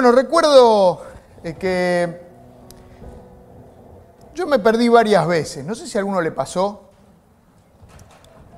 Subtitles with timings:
[0.00, 1.02] Bueno, recuerdo
[1.42, 2.20] eh, que
[4.32, 6.88] yo me perdí varias veces, no sé si a alguno le pasó,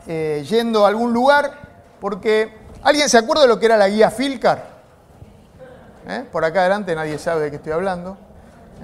[0.06, 1.50] eh, yendo a algún lugar,
[1.98, 4.66] porque ¿alguien se acuerda de lo que era la guía Filcar?
[6.08, 6.26] ¿Eh?
[6.30, 8.18] Por acá adelante nadie sabe de qué estoy hablando,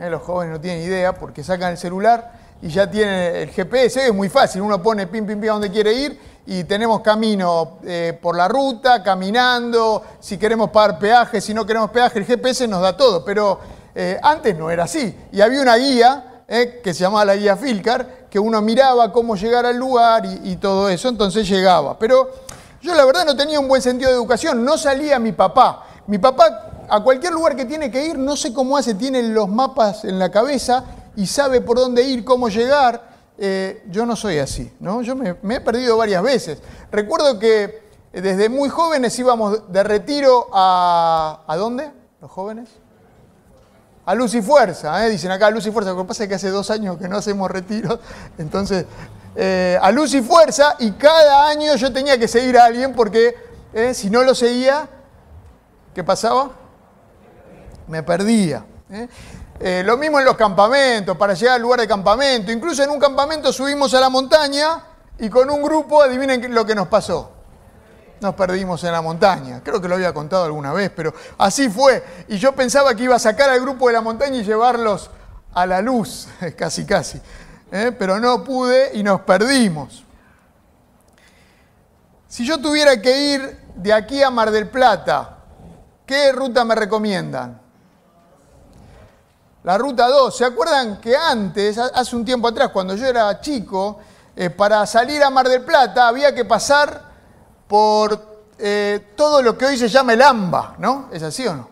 [0.00, 2.32] los jóvenes no tienen idea porque sacan el celular
[2.62, 5.70] y ya tienen el GPS, es muy fácil, uno pone pim, pim, pim a donde
[5.70, 11.52] quiere ir y tenemos camino eh, por la ruta, caminando, si queremos pagar peaje, si
[11.52, 13.58] no queremos peaje, el GPS nos da todo, pero
[13.94, 15.14] eh, antes no era así.
[15.32, 19.34] Y había una guía eh, que se llamaba la guía Filcar, que uno miraba cómo
[19.34, 21.98] llegar al lugar y, y, todo eso, entonces llegaba.
[21.98, 22.30] Pero
[22.80, 25.84] yo la verdad no tenía un buen sentido de educación, no salía mi papá.
[26.06, 29.48] Mi papá a cualquier lugar que tiene que ir, no sé cómo hace, tiene los
[29.48, 30.84] mapas en la cabeza
[31.16, 33.15] y sabe por dónde ir, cómo llegar.
[33.38, 35.02] Eh, yo no soy así, ¿no?
[35.02, 36.62] Yo me, he perdido varias veces.
[36.90, 41.42] Recuerdo que desde muy jóvenes íbamos de retiro a...
[41.46, 41.90] ¿A dónde?
[42.20, 42.68] ¿Los jóvenes?
[44.06, 45.10] A Luz y Fuerza, ¿eh?
[45.10, 47.16] dicen acá Luz y Fuerza, lo que pasa es que hace dos años que no
[47.16, 47.98] hacemos retiros,
[48.38, 48.86] entonces
[49.34, 53.34] eh, a Luz y Fuerza y cada año yo tenía que seguir a alguien porque
[53.74, 54.88] eh, si no lo seguía,
[55.94, 56.52] ¿qué pasaba?
[57.86, 58.64] Me perdía.
[58.88, 59.08] Eh,
[59.60, 62.52] lo mismo en los campamentos, para llegar al lugar de campamento.
[62.52, 64.82] Incluso en un campamento subimos a la montaña
[65.18, 67.32] y con un grupo, adivinen lo que nos pasó.
[68.20, 69.60] Nos perdimos en la montaña.
[69.62, 72.04] Creo que lo había contado alguna vez, pero así fue.
[72.28, 75.10] Y yo pensaba que iba a sacar al grupo de la montaña y llevarlos
[75.52, 77.20] a la luz, casi casi.
[77.70, 77.92] ¿eh?
[77.98, 80.04] Pero no pude y nos perdimos.
[82.28, 85.38] Si yo tuviera que ir de aquí a Mar del Plata,
[86.04, 87.65] ¿qué ruta me recomiendan?
[89.66, 90.36] La ruta 2.
[90.36, 93.98] ¿Se acuerdan que antes, hace un tiempo atrás, cuando yo era chico,
[94.36, 97.02] eh, para salir a Mar del Plata había que pasar
[97.66, 101.08] por eh, todo lo que hoy se llama el AMBA, ¿no?
[101.10, 101.68] ¿Es así o no?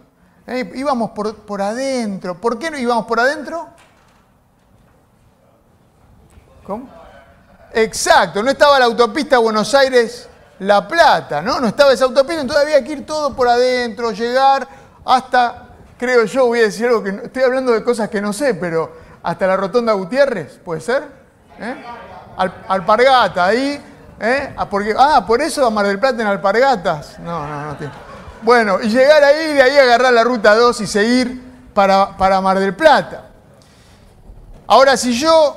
[0.48, 2.40] Eh, íbamos por, por adentro.
[2.40, 3.68] ¿Por qué no íbamos por adentro?
[6.64, 6.88] ¿Cómo?
[7.72, 11.60] Exacto, no estaba la autopista Buenos Aires-La Plata, ¿no?
[11.60, 14.66] No estaba esa autopista, entonces había que ir todo por adentro, llegar
[15.04, 15.63] hasta
[16.04, 18.92] creo yo, voy a decir algo que estoy hablando de cosas que no sé, pero
[19.22, 21.02] hasta la Rotonda Gutiérrez, ¿puede ser?
[21.58, 21.74] ¿Eh?
[22.68, 23.82] Alpargata, ahí.
[24.20, 24.54] ¿eh?
[24.54, 27.18] Ah, porque, ah, por eso a Mar del Plata en Alpargatas.
[27.20, 27.76] No, no, no.
[28.42, 32.58] Bueno, y llegar ahí, de ahí agarrar la ruta 2 y seguir para, para Mar
[32.58, 33.30] del Plata.
[34.66, 35.56] Ahora, si yo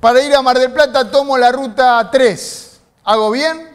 [0.00, 3.74] para ir a Mar del Plata tomo la ruta 3, ¿hago bien?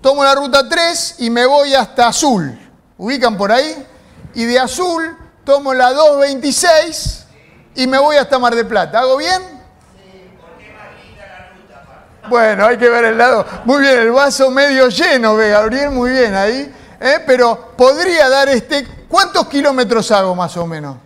[0.00, 2.58] Tomo la ruta 3 y me voy hasta Azul.
[2.98, 3.86] ¿Ubican por ahí?
[4.34, 7.26] Y de azul tomo la 226
[7.74, 9.00] y me voy hasta Mar del Plata.
[9.00, 9.40] ¿Hago bien?
[9.40, 12.28] Sí, porque más linda la ruta.
[12.28, 13.46] Bueno, hay que ver el lado.
[13.64, 16.74] Muy bien, el vaso medio lleno, ve Gabriel, muy bien ahí.
[17.00, 17.22] ¿eh?
[17.26, 18.86] Pero podría dar este...
[19.08, 20.96] ¿Cuántos kilómetros hago más o menos?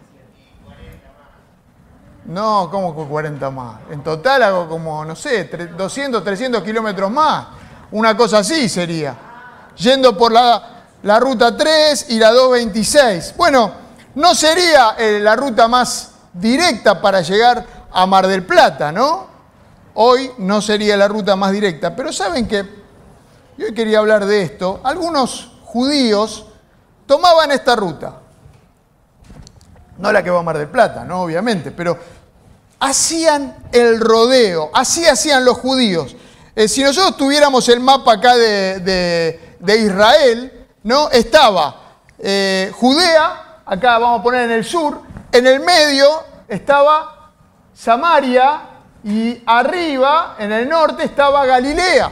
[2.26, 3.80] No, ¿cómo que 40 más?
[3.90, 7.46] En total hago como, no sé, 200, 300 kilómetros más.
[7.92, 9.14] Una cosa así sería.
[9.76, 10.73] Yendo por la,
[11.04, 13.34] la ruta 3 y la 226.
[13.36, 13.72] Bueno,
[14.14, 19.26] no sería eh, la ruta más directa para llegar a Mar del Plata, ¿no?
[19.94, 22.64] Hoy no sería la ruta más directa, pero saben que,
[23.58, 26.46] yo quería hablar de esto, algunos judíos
[27.06, 28.20] tomaban esta ruta,
[29.98, 31.20] no la que va a Mar del Plata, ¿no?
[31.20, 31.98] Obviamente, pero
[32.80, 36.16] hacían el rodeo, así hacían los judíos.
[36.56, 40.53] Eh, si nosotros tuviéramos el mapa acá de Israel,
[40.84, 41.10] ¿no?
[41.10, 41.84] Estaba
[42.18, 45.00] eh, Judea, acá vamos a poner en el sur,
[45.32, 46.08] en el medio
[46.48, 47.32] estaba
[47.72, 48.60] Samaria
[49.02, 52.10] y arriba, en el norte, estaba Galilea.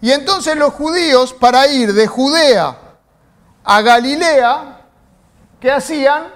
[0.00, 2.76] Y entonces los judíos, para ir de Judea
[3.64, 4.80] a Galilea,
[5.60, 6.28] ¿qué hacían?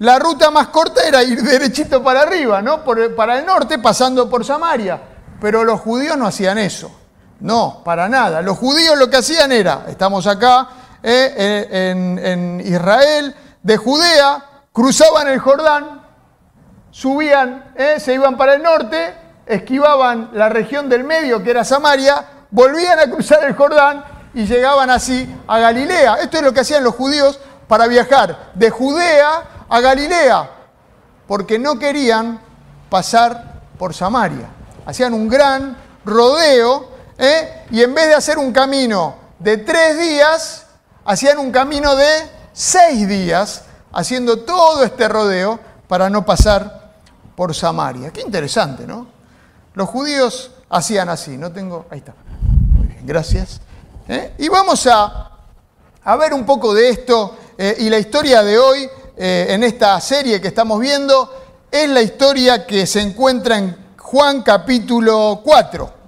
[0.00, 2.84] La ruta más corta era ir derechito para arriba, ¿no?
[2.84, 5.00] para el norte, pasando por Samaria.
[5.40, 6.99] Pero los judíos no hacían eso.
[7.40, 8.42] No, para nada.
[8.42, 10.68] Los judíos lo que hacían era, estamos acá
[11.02, 16.02] eh, en, Israel, de Judea, cruzaban el Jordán,
[16.90, 19.14] subían, eh, se iban para el norte,
[19.46, 24.04] esquivaban la región del medio, que era Samaria, volvían a cruzar el Jordán
[24.34, 26.16] y llegaban así a Galilea.
[26.16, 30.50] Esto es lo que hacían los judíos para viajar de Judea a Galilea,
[31.26, 32.40] porque no querían
[32.90, 34.48] pasar por Samaria.
[34.84, 36.90] Hacían un gran rodeo
[37.20, 37.66] ¿eh?
[37.70, 40.66] y en vez de hacer un camino de tres días,
[41.04, 42.08] hacían un camino de
[42.52, 46.94] seis días, haciendo todo este rodeo para no pasar
[47.36, 48.10] por Samaria.
[48.10, 49.06] Qué interesante, ¿no?
[49.74, 51.86] Los judíos hacían así, no tengo...
[51.90, 52.14] Ahí está.
[52.72, 53.60] Muy bien, gracias.
[54.08, 54.34] ¿Eh?
[54.38, 55.30] Y vamos a,
[56.02, 58.88] a ver un poco de esto eh, y la historia de hoy,
[59.22, 61.30] en esta serie que estamos viendo,
[61.70, 65.99] es la historia que se encuentra en Juan capítulo 4.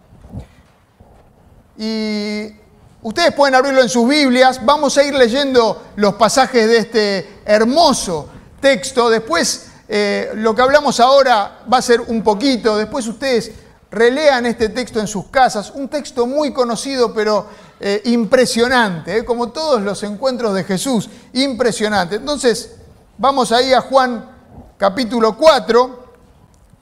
[1.85, 2.55] Y
[3.03, 8.29] ustedes pueden abrirlo en sus Biblias, vamos a ir leyendo los pasajes de este hermoso
[8.61, 13.51] texto, después eh, lo que hablamos ahora va a ser un poquito, después ustedes
[13.91, 17.49] relean este texto en sus casas, un texto muy conocido pero
[17.81, 22.15] eh, impresionante, eh, como todos los encuentros de Jesús, impresionante.
[22.15, 22.77] Entonces,
[23.19, 24.31] vamos ahí a Juan
[24.77, 26.05] capítulo 4,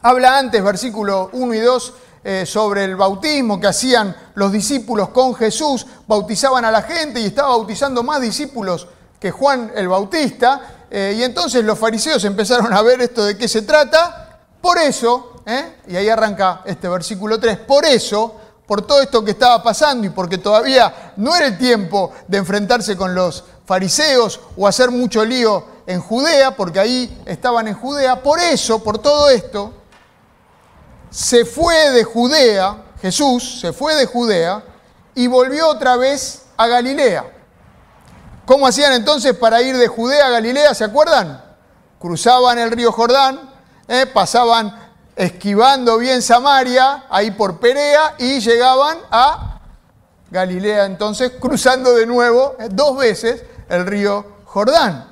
[0.02, 1.94] habla antes, versículo 1 y 2,
[2.44, 7.50] sobre el bautismo que hacían los discípulos con Jesús, bautizaban a la gente y estaba
[7.50, 8.88] bautizando más discípulos
[9.20, 13.46] que Juan el Bautista, eh, y entonces los fariseos empezaron a ver esto de qué
[13.46, 14.38] se trata.
[14.62, 15.74] Por eso, ¿eh?
[15.88, 18.34] y ahí arranca este versículo 3, por eso,
[18.66, 22.96] por todo esto que estaba pasando y porque todavía no era el tiempo de enfrentarse
[22.96, 28.40] con los fariseos o hacer mucho lío en Judea, porque ahí estaban en Judea, por
[28.40, 29.74] eso, por todo esto,
[31.10, 34.62] se fue de Judea, Jesús se fue de Judea
[35.14, 37.40] y volvió otra vez a Galilea
[38.50, 40.74] ¿Cómo hacían entonces para ir de Judea a Galilea?
[40.74, 41.40] ¿Se acuerdan?
[42.00, 43.48] Cruzaban el río Jordán,
[43.86, 44.06] ¿eh?
[44.06, 44.74] pasaban
[45.14, 49.60] esquivando bien Samaria, ahí por Perea, y llegaban a
[50.32, 52.66] Galilea entonces, cruzando de nuevo ¿eh?
[52.72, 55.06] dos veces el río Jordán.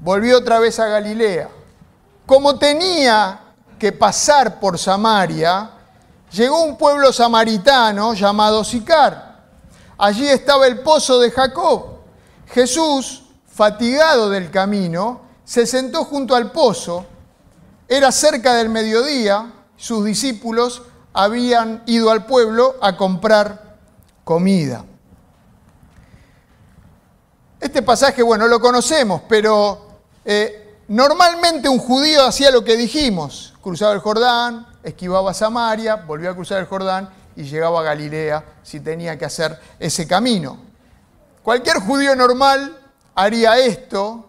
[0.00, 1.48] Volvió otra vez a Galilea.
[2.26, 3.43] Como tenía
[3.84, 5.70] que pasar por Samaria,
[6.32, 9.44] llegó un pueblo samaritano llamado Sicar
[9.98, 11.98] Allí estaba el pozo de Jacob.
[12.46, 17.04] Jesús, fatigado del camino, se sentó junto al pozo.
[17.86, 20.80] Era cerca del mediodía, sus discípulos
[21.12, 23.76] habían ido al pueblo a comprar
[24.24, 24.82] comida.
[27.60, 29.88] Este pasaje, bueno, lo conocemos, pero
[30.24, 36.34] eh, normalmente un judío hacía lo que dijimos, cruzaba el Jordán, esquivaba Samaria, volvía a
[36.34, 40.58] cruzar el Jordán y llegaba a Galilea si tenía que hacer ese camino.
[41.42, 42.78] Cualquier judío normal
[43.14, 44.28] haría esto,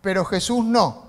[0.00, 1.04] pero Jesús no.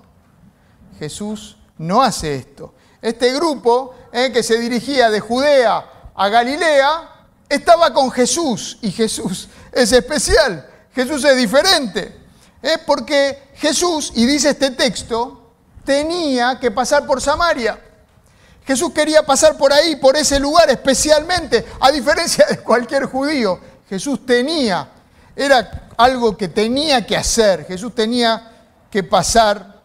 [1.00, 2.72] Jesús no hace esto.
[3.02, 9.48] Este grupo eh, que se dirigía de Judea a Galilea estaba con Jesús y Jesús
[9.72, 12.16] es especial, Jesús es diferente,
[12.62, 15.43] eh, porque Jesús, y dice este texto,
[15.84, 17.78] tenía que pasar por Samaria.
[18.66, 23.60] Jesús quería pasar por ahí, por ese lugar especialmente, a diferencia de cualquier judío.
[23.88, 24.88] Jesús tenía,
[25.36, 27.66] era algo que tenía que hacer.
[27.66, 28.50] Jesús tenía
[28.90, 29.82] que pasar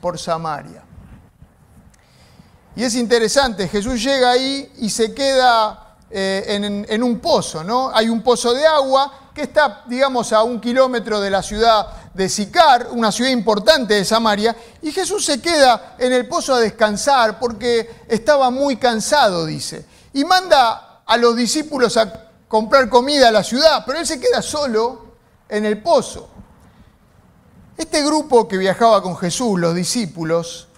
[0.00, 0.82] por Samaria.
[2.74, 7.90] Y es interesante, Jesús llega ahí y se queda eh, en, en un pozo, ¿no?
[7.94, 12.28] Hay un pozo de agua que está, digamos, a un kilómetro de la ciudad de
[12.28, 17.38] Sicar, una ciudad importante de Samaria, y Jesús se queda en el pozo a descansar
[17.38, 23.42] porque estaba muy cansado, dice, y manda a los discípulos a comprar comida a la
[23.42, 25.06] ciudad, pero él se queda solo
[25.48, 26.28] en el pozo.
[27.76, 30.68] Este grupo que viajaba con Jesús, los discípulos,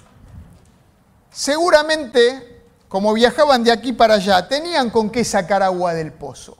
[1.32, 6.56] seguramente, como viajaban de aquí para allá, tenían con qué sacar agua del pozo.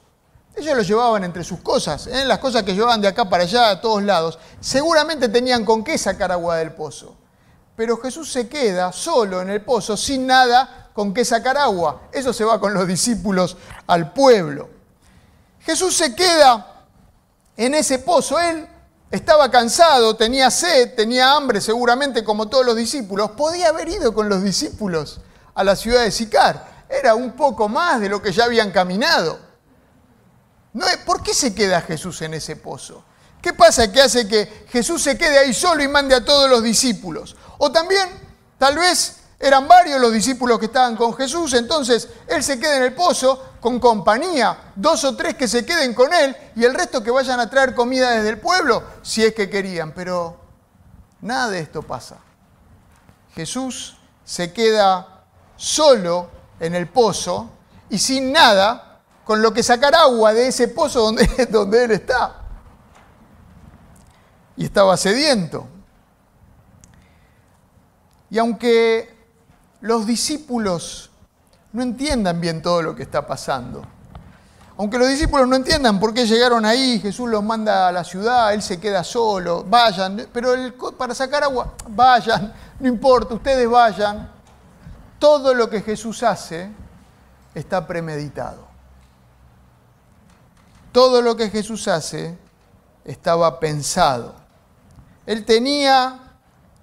[0.56, 2.25] Ellos lo llevaban entre sus cosas, ¿eh?
[2.25, 4.39] las cosas que llevaban de acá para allá, a todos lados.
[4.61, 7.17] Seguramente tenían con qué sacar agua del pozo.
[7.76, 12.02] Pero Jesús se queda solo en el pozo, sin nada con qué sacar agua.
[12.12, 13.57] Eso se va con los discípulos
[13.88, 14.69] al pueblo.
[15.61, 16.85] Jesús se queda
[17.57, 18.38] en ese pozo.
[18.38, 18.69] Él
[19.11, 23.33] estaba cansado, tenía sed, tenía hambre, seguramente como todos los discípulos.
[23.33, 25.21] Podía haber ido con los discípulos
[25.55, 26.85] a la ciudad de Sicar.
[26.88, 29.44] Era un poco más de lo que ya habían caminado.
[31.04, 33.04] ¿Por qué se queda Jesús en ese pozo?
[33.40, 36.62] ¿Qué pasa que hace que Jesús se quede ahí solo y mande a todos los
[36.62, 37.37] discípulos?
[37.59, 38.09] O también,
[38.59, 42.85] tal vez eran varios los discípulos que estaban con Jesús, entonces Él se queda en
[42.85, 47.02] el pozo con compañía, dos o tres que se queden con Él y el resto
[47.02, 49.93] que vayan a traer comida desde el pueblo, si es que querían.
[49.93, 50.40] Pero
[51.21, 52.16] nada de esto pasa.
[53.35, 55.25] Jesús se queda
[55.57, 57.50] solo en el pozo
[57.90, 58.84] y sin nada
[59.25, 61.00] con lo que sacar agua de ese pozo
[61.50, 62.43] donde, él está.
[64.57, 65.66] Y estaba sediento.
[68.31, 69.12] Y aunque
[69.81, 71.11] los discípulos
[71.73, 73.83] no entiendan bien todo lo que está pasando,
[74.76, 78.52] aunque los discípulos no entiendan por qué llegaron ahí, Jesús los manda a la ciudad,
[78.52, 80.52] Él se queda solo, vayan, pero
[80.97, 84.33] para sacar agua, vayan, no importa, ustedes vayan.
[85.19, 86.71] Todo lo que Jesús hace
[87.54, 88.74] está premeditado
[90.95, 92.39] todo lo que Jesús hace
[93.05, 94.33] estaba pensado.
[95.27, 96.21] Él tenía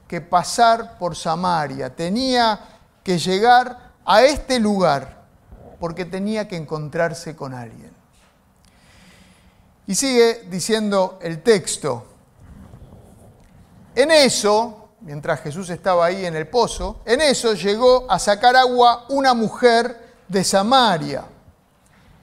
[0.05, 2.59] que pasar por Samaria, tenía
[3.05, 5.23] que llegar a este lugar
[5.79, 7.89] porque tenía que encontrarse con alguien.
[9.87, 12.05] Y sigue diciendo el texto,
[13.95, 19.05] en eso, mientras Jesús estaba ahí en el pozo, en eso llegó a sacar agua
[19.07, 21.23] una mujer de Samaria.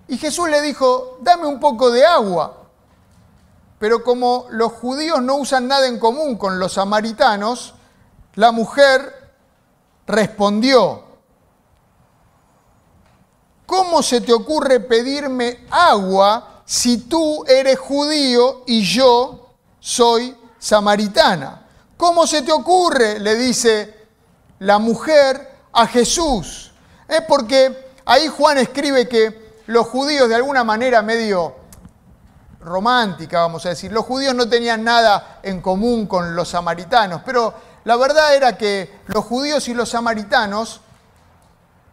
[0.08, 2.64] Y Jesús le dijo, dame un poco de agua.
[3.78, 7.74] Pero como los judíos no usan nada en común con los samaritanos,
[8.34, 9.32] la mujer
[10.06, 11.04] respondió,
[13.66, 21.66] ¿cómo se te ocurre pedirme agua si tú eres judío y yo soy samaritana?
[21.98, 23.20] ¿Cómo se te ocurre?
[23.20, 24.08] le dice
[24.60, 26.72] la mujer a Jesús.
[27.06, 31.54] Es porque ahí Juan escribe que los judíos de alguna manera medio
[32.60, 33.92] romántica, vamos a decir.
[33.92, 37.52] Los judíos no tenían nada en común con los samaritanos, pero
[37.84, 40.80] la verdad era que los judíos y los samaritanos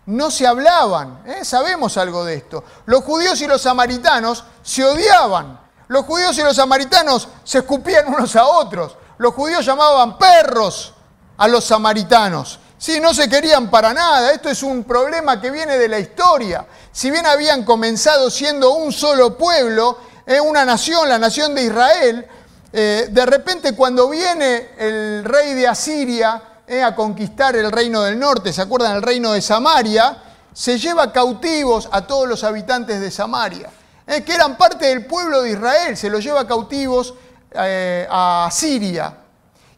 [0.06, 1.22] no se hablaban.
[1.26, 1.44] ¿eh?
[1.44, 2.64] Sabemos algo de esto.
[2.86, 5.60] Los judíos y los samaritanos se odiaban.
[5.90, 8.96] Los judíos y los samaritanos se escupían unos a otros.
[9.18, 10.94] Los judíos llamaban perros
[11.36, 12.58] a los samaritanos.
[12.86, 14.32] Sí, no se querían para nada.
[14.32, 16.68] Esto es un problema que viene de la historia.
[16.92, 19.98] Si bien habían comenzado siendo un solo pueblo,
[20.44, 22.28] una nación, la nación de Israel,
[22.72, 28.20] eh, de repente cuando viene el rey de Asiria eh, a conquistar el reino del
[28.20, 28.98] norte, ¿se acuerdan?
[28.98, 30.22] El reino de Samaria,
[30.54, 33.68] se lleva cautivos a todos los habitantes de Samaria,
[34.06, 37.16] eh, que eran parte del pueblo de Israel, se los lleva cautivos
[37.58, 39.12] a Siria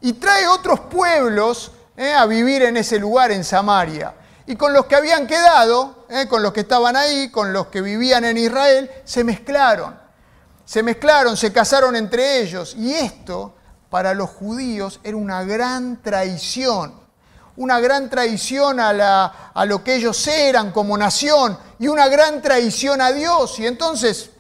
[0.01, 4.13] y trae otros pueblos a vivir en ese lugar, en Samaria.
[4.45, 8.23] Y con los que habían quedado, con los que estaban ahí, con los que vivían
[8.25, 10.07] en Israel, se mezclaron
[10.67, 12.75] se mezclaron, se casaron entre ellos.
[12.75, 13.55] Y esto
[13.89, 16.93] para los judíos era una gran traición,
[17.55, 23.13] una gran traición a, lo que ellos eran como nación y una gran traición a
[23.13, 23.57] Dios.
[23.59, 24.31] Y entonces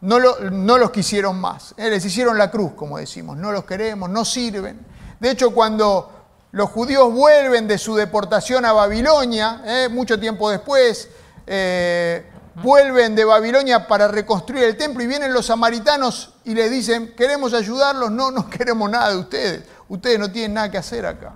[0.00, 1.88] no, no los quisieron más, ¿eh?
[1.88, 4.84] les hicieron la cruz, como decimos, no los queremos, no sirven.
[5.20, 6.17] De hecho, cuando
[6.52, 9.88] los judíos vuelven de su deportación a Babilonia, ¿eh?
[9.90, 11.08] mucho tiempo después,
[11.46, 12.24] eh,
[12.62, 17.52] vuelven de Babilonia para reconstruir el templo y vienen los samaritanos y les dicen, queremos
[17.54, 21.32] ayudarlos, no, no queremos nada de ustedes, ustedes no tienen nada que hacer acá.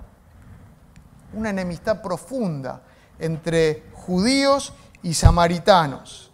[1.35, 2.83] Una enemistad profunda
[3.19, 6.31] entre judíos y samaritanos.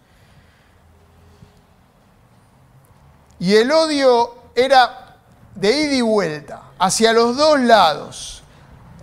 [3.41, 5.17] Y el odio era
[5.55, 8.38] de ida y vuelta, hacia los dos lados.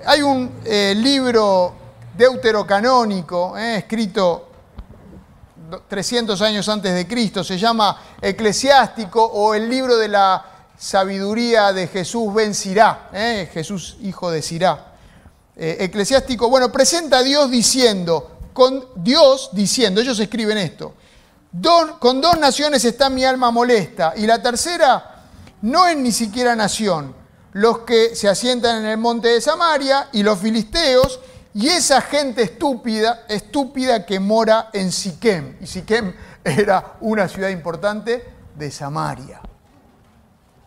[0.04, 1.74] Hay un eh, libro
[2.18, 4.50] deuterocanónico eh, escrito
[5.88, 10.46] 300 años antes de Cristo, se llama Eclesiástico o el libro de la
[10.78, 13.50] sabiduría de Jesús ben Sirá, ¿eh?
[13.52, 14.92] Jesús hijo de Sirá.
[15.58, 20.94] Eclesiástico, bueno, presenta a Dios diciendo, con Dios diciendo, ellos escriben esto,
[22.00, 25.24] con dos naciones está mi alma molesta y la tercera
[25.62, 27.16] no es ni siquiera nación,
[27.56, 31.22] los que se asientan en el monte de Samaria y los filisteos
[31.54, 35.56] y esa gente estúpida, estúpida que mora en Siquem.
[35.62, 39.40] Y Siquem era una ciudad importante de Samaria.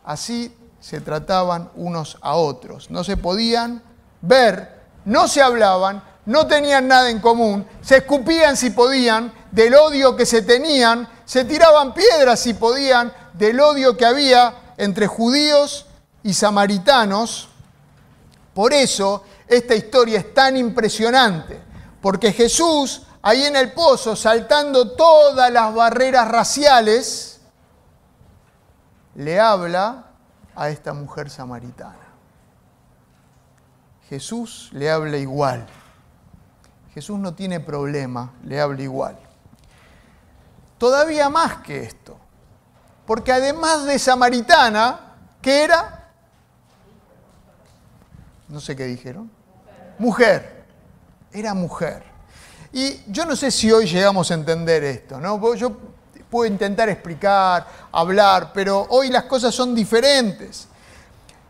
[0.03, 2.91] Así se trataban unos a otros.
[2.91, 3.83] No se podían
[4.23, 10.17] ver, no se hablaban, no tenían nada en común, se escupían si podían del odio
[10.17, 15.85] que se tenían, se tiraban piedras si podían del odio que había entre judíos
[16.23, 17.49] y samaritanos.
[18.55, 21.61] Por eso esta historia es tan impresionante,
[22.01, 27.41] porque Jesús, ahí en el pozo, saltando todas las barreras raciales,
[29.15, 30.05] le habla
[30.55, 32.09] a esta mujer samaritana.
[34.09, 35.67] Jesús le habla igual.
[36.95, 39.19] Jesús no tiene problema, le habla igual.
[40.79, 42.17] Todavía más que esto,
[43.07, 45.98] porque además de samaritana, ¿qué era?
[48.49, 49.31] No sé qué dijeron
[49.99, 50.65] mujer,
[51.33, 52.03] era mujer.
[52.73, 55.55] Y yo no sé si hoy llegamos a entender esto, ¿no?
[55.55, 55.77] Yo
[56.31, 60.69] puedo intentar explicar, hablar, pero hoy las cosas son diferentes.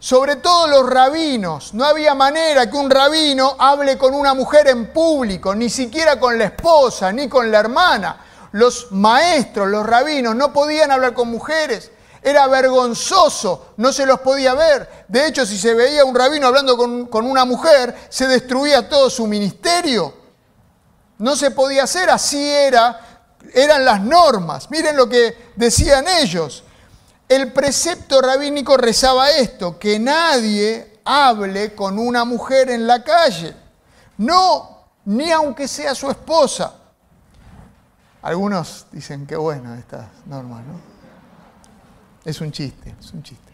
[0.01, 1.75] Sobre todo los rabinos.
[1.75, 6.39] No había manera que un rabino hable con una mujer en público, ni siquiera con
[6.39, 8.25] la esposa, ni con la hermana.
[8.53, 11.91] Los maestros, los rabinos, no podían hablar con mujeres.
[12.29, 15.07] Era vergonzoso, no se los podía ver.
[15.09, 19.27] De hecho, si se veía un rabino hablando con, una mujer, se destruía todo su
[19.27, 20.13] ministerio.
[21.17, 23.01] No se podía hacer, así era,
[23.55, 24.71] eran las normas.
[24.71, 26.65] Miren lo que decían ellos.
[27.31, 33.57] el precepto rabínico rezaba esto, que nadie hable con una mujer en la calle,
[34.19, 36.75] no, ni aunque sea su esposa.
[38.21, 40.98] Algunos dicen que bueno estas normas, ¿no?
[42.29, 43.53] Es un chiste, es un chiste.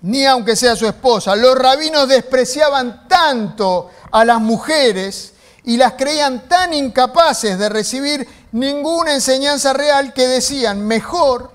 [0.00, 1.36] Ni aunque sea su esposa.
[1.36, 5.34] Los rabinos despreciaban tanto a las mujeres
[5.64, 11.52] y las creían tan incapaces de recibir ninguna enseñanza real que decían, mejor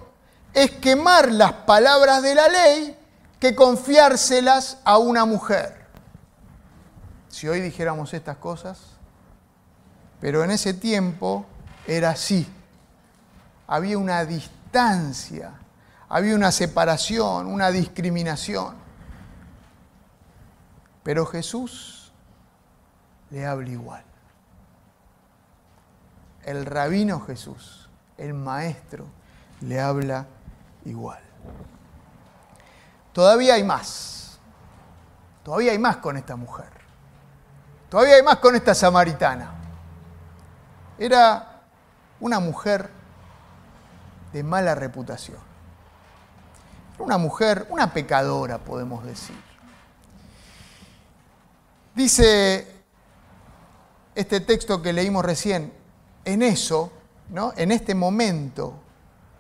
[0.53, 2.95] es quemar las palabras de la ley
[3.39, 5.83] que confiárselas a una mujer.
[7.27, 8.77] Si hoy dijéramos estas cosas,
[10.19, 11.47] pero en ese tiempo
[11.87, 12.47] era así.
[13.65, 14.60] Había una distancia,
[16.09, 18.75] había una separación, una discriminación.
[21.03, 22.11] Pero Jesús
[23.29, 24.03] le habla igual.
[26.43, 29.05] El rabino Jesús, el maestro,
[29.61, 30.25] le habla
[30.85, 31.21] igual.
[33.13, 34.39] Todavía hay más.
[35.43, 36.69] Todavía hay más con esta mujer.
[37.89, 39.51] Todavía hay más con esta samaritana.
[40.97, 41.61] Era
[42.19, 43.00] una mujer
[44.33, 45.37] de mala reputación.
[46.99, 49.35] una mujer, una pecadora, podemos decir.
[51.95, 52.67] Dice
[54.13, 55.73] este texto que leímos recién,
[56.25, 56.91] en eso,
[57.29, 57.53] ¿no?
[57.57, 58.75] en este momento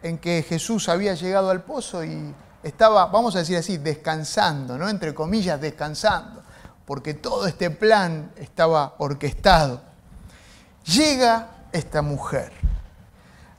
[0.01, 2.33] en que Jesús había llegado al pozo y
[2.63, 4.89] estaba, vamos a decir así, descansando, ¿no?
[4.89, 6.41] entre comillas, descansando,
[6.85, 9.91] porque todo este plan estaba orquestado
[10.83, 12.51] llega esta mujer.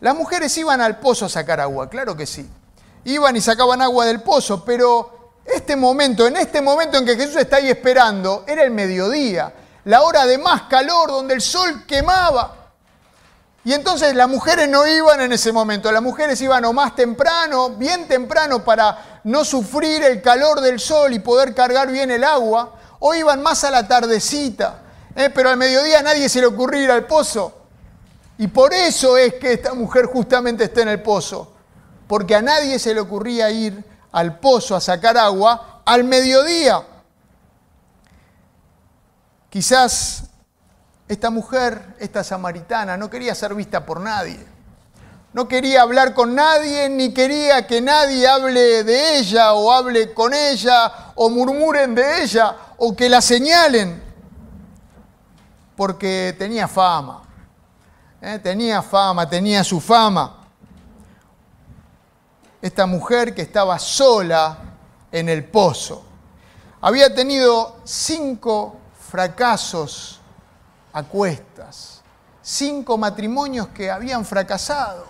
[0.03, 2.45] Las mujeres iban al pozo a sacar agua, claro que sí.
[3.05, 7.37] Iban y sacaban agua del pozo, pero este momento, en este momento en que Jesús
[7.37, 9.55] está ahí esperando, era el mediodía,
[9.85, 12.73] la hora de más calor, donde el sol quemaba.
[13.65, 17.71] Y entonces las mujeres no iban en ese momento, las mujeres iban o más temprano,
[17.71, 22.75] bien temprano para no sufrir el calor del sol y poder cargar bien el agua,
[22.99, 24.83] o iban más a la tardecita.
[25.15, 27.62] Eh, pero al mediodía nadie se le ocurrió ir al pozo.
[28.39, 31.53] Y por eso es que esta mujer justamente está en el pozo.
[32.07, 36.83] Porque a nadie se le ocurría ir al pozo a sacar agua al mediodía.
[39.49, 40.25] Quizás
[41.09, 44.47] esta mujer, esta samaritana, no quería ser vista por nadie.
[45.33, 50.35] No quería hablar con nadie, ni quería que nadie hable de ella o hable con
[50.35, 54.03] ella o murmuren de ella o que la señalen
[55.77, 57.22] porque tenía fama.
[58.23, 58.39] ¿Eh?
[58.39, 60.39] Tenía fama, tenía su fama.
[62.61, 64.57] Esta mujer que estaba sola
[65.11, 66.05] en el pozo.
[66.81, 68.77] Había tenido cinco
[69.11, 70.21] fracasos
[70.93, 72.01] a cuestas,
[72.41, 75.07] cinco matrimonios que habían fracasado,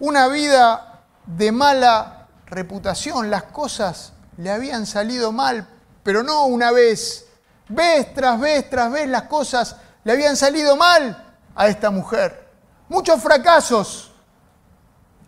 [0.00, 5.66] una vida de mala reputación, las cosas le habían salido mal,
[6.02, 7.24] pero no una vez
[7.68, 12.48] Vez tras vez tras vez las cosas le habían salido mal a esta mujer.
[12.88, 14.12] Muchos fracasos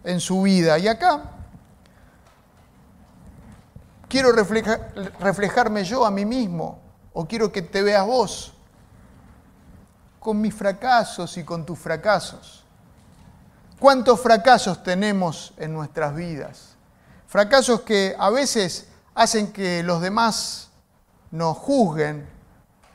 [0.04, 0.78] en su vida.
[0.78, 1.32] Y acá
[4.08, 6.78] quiero reflejarme yo a mí mismo,
[7.12, 8.52] o quiero que te veas vos,
[10.20, 12.64] con mis fracasos y con tus fracasos.
[13.78, 16.76] ¿Cuántos fracasos tenemos en nuestras vidas?
[17.26, 20.70] Fracasos que a veces hacen que los demás
[21.30, 22.28] nos juzguen,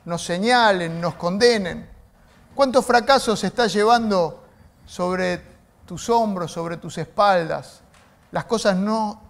[0.06, 1.90] nos señalen, nos condenen.
[2.56, 4.44] ¿Cuántos fracasos estás llevando
[4.86, 5.42] sobre
[5.86, 7.82] tus hombros, sobre tus espaldas?
[8.32, 9.22] Las cosas no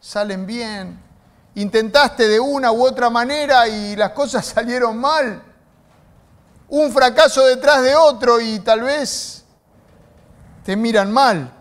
[0.00, 1.00] salen bien.
[1.54, 5.42] Intentaste de una u otra manera y las cosas salieron mal.
[6.68, 9.44] Un fracaso detrás de otro y tal vez
[10.64, 11.52] te miran mal.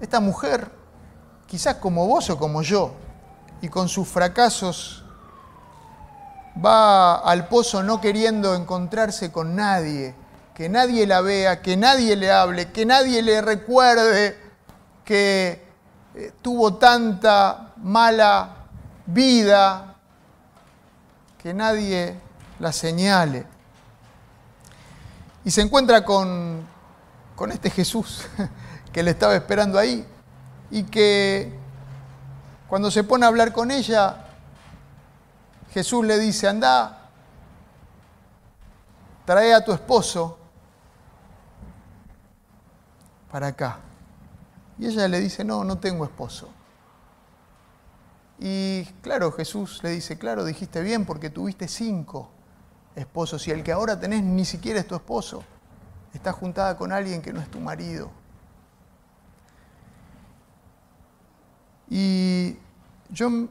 [0.00, 0.70] Esta mujer,
[1.46, 2.92] quizás como vos o como yo,
[3.62, 5.03] y con sus fracasos
[6.62, 10.14] va al pozo no queriendo encontrarse con nadie,
[10.54, 14.38] que nadie la vea, que nadie le hable, que nadie le recuerde
[15.04, 15.64] que
[16.14, 18.66] eh, tuvo tanta mala
[19.06, 19.96] vida,
[21.38, 22.18] que nadie
[22.60, 23.46] la señale.
[25.44, 26.66] Y se encuentra con,
[27.34, 28.26] con este Jesús
[28.92, 30.06] que le estaba esperando ahí
[30.70, 31.52] y que
[32.68, 34.23] cuando se pone a hablar con ella,
[35.74, 37.10] Jesús le dice, anda,
[39.24, 40.38] trae a tu esposo
[43.28, 43.80] para acá.
[44.78, 46.48] Y ella le dice, no, no tengo esposo.
[48.38, 52.30] Y claro, Jesús le dice, claro, dijiste bien porque tuviste cinco
[52.94, 55.42] esposos y el que ahora tenés ni siquiera es tu esposo.
[56.12, 58.12] Estás juntada con alguien que no es tu marido.
[61.90, 62.58] Y
[63.10, 63.48] yo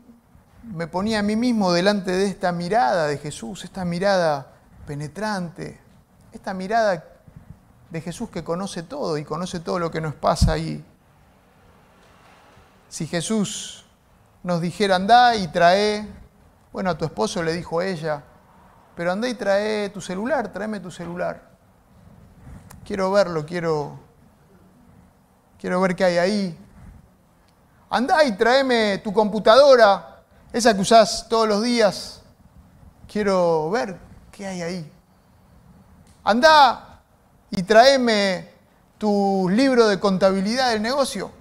[0.63, 4.47] me ponía a mí mismo delante de esta mirada de Jesús, esta mirada
[4.87, 5.79] penetrante,
[6.31, 7.03] esta mirada
[7.89, 10.83] de Jesús que conoce todo y conoce todo lo que nos pasa ahí.
[12.89, 13.85] Si Jesús
[14.41, 16.07] nos dijera, anda y trae,
[16.71, 18.23] bueno, a tu esposo le dijo ella,
[18.95, 21.41] pero anda y trae tu celular, tráeme tu celular.
[22.85, 23.99] Quiero verlo, quiero,
[25.59, 26.59] quiero ver qué hay ahí.
[27.89, 30.12] Anda y tráeme tu computadora,
[30.53, 32.21] esa que usás todos los días.
[33.11, 33.97] Quiero ver
[34.31, 34.91] qué hay ahí.
[36.23, 37.01] Anda
[37.49, 38.49] y tráeme
[38.97, 41.31] tu libro de contabilidad del negocio.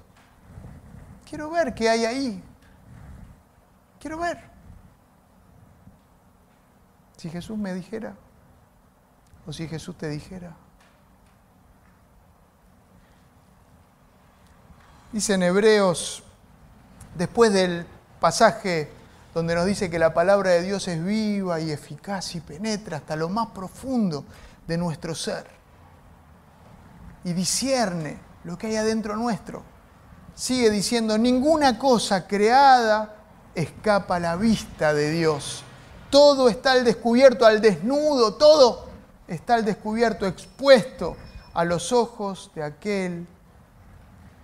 [1.29, 2.45] Quiero ver qué hay ahí.
[4.01, 4.51] Quiero ver.
[7.19, 8.15] Si Jesús me dijera,
[9.47, 10.57] o si Jesús te dijera.
[15.13, 16.25] Dice en Hebreos,
[17.15, 17.87] después del
[18.19, 18.91] pasaje
[19.35, 23.17] donde nos dice que la palabra de Dios es viva y eficaz y penetra hasta
[23.17, 24.25] lo más profundo
[24.67, 25.47] de nuestro ser
[27.25, 29.63] y discierne lo que hay adentro nuestro.
[30.35, 33.17] Sigue diciendo, ninguna cosa creada
[33.55, 35.63] escapa a la vista de Dios.
[36.11, 38.89] Todo está al descubierto, al desnudo, todo
[39.29, 41.17] está al descubierto, expuesto
[41.55, 43.27] a los ojos de aquel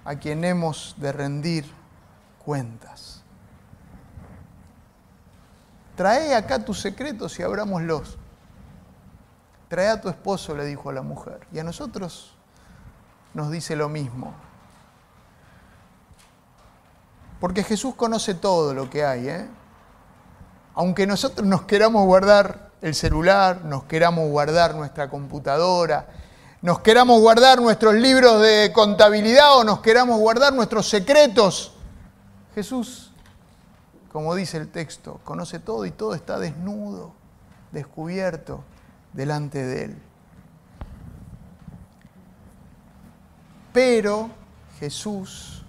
[0.04, 1.70] a quien hemos de rendir
[2.44, 3.07] cuentas.
[5.98, 8.16] Trae acá tus secretos y abrámoslos.
[9.66, 11.40] Trae a tu esposo, le dijo a la mujer.
[11.52, 12.36] Y a nosotros
[13.34, 14.32] nos dice lo mismo.
[17.40, 19.28] Porque Jesús conoce todo lo que hay.
[19.28, 19.48] ¿eh?
[20.76, 26.06] Aunque nosotros nos queramos guardar el celular, nos queramos guardar nuestra computadora,
[26.62, 31.72] nos queramos guardar nuestros libros de contabilidad o nos queramos guardar nuestros secretos,
[32.54, 33.07] Jesús,
[34.12, 37.12] como dice el texto, conoce todo y todo está desnudo,
[37.72, 38.64] descubierto
[39.12, 40.02] delante de Él.
[43.72, 44.30] Pero
[44.78, 45.64] Jesús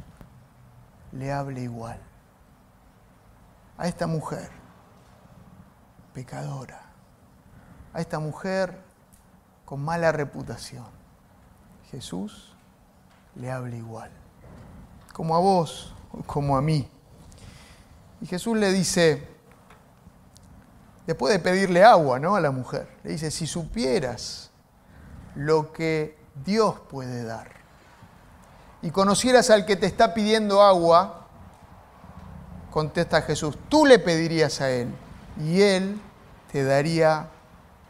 [1.12, 2.00] le habla igual
[3.78, 4.50] a esta mujer
[6.14, 6.82] pecadora,
[7.94, 8.82] a esta mujer
[9.66, 10.88] con mala reputación.
[11.92, 12.56] Jesús
[13.36, 14.12] le habla igual,
[15.14, 15.94] como a vos,
[16.26, 16.90] como a mí.
[18.22, 19.28] Y Jesús le dice,
[21.08, 22.36] después de pedirle agua ¿no?
[22.36, 24.52] a la mujer, le dice, si supieras
[25.36, 27.50] lo que Dios puede dar
[28.82, 31.28] y conocieras al que te está pidiendo agua,
[32.72, 34.94] contesta Jesús, tú le pedirías a él
[35.38, 36.00] y él
[36.52, 37.30] te daría